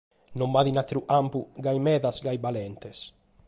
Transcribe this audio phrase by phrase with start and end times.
[0.39, 2.97] Non b’at in àteru campu gasi medas, gasi balentes.